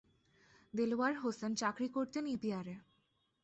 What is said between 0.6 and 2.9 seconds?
দেলোয়ার হোসেন চাকরি করতেন ইপিআরে।